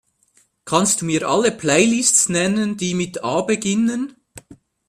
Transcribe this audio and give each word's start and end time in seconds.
Kannst 0.65 1.01
Du 1.01 1.05
mir 1.05 1.27
alle 1.29 1.51
Playlists 1.51 2.27
nennen, 2.27 2.75
die 2.75 2.95
mit 2.95 3.23
A 3.23 3.41
beginnen? 3.41 4.15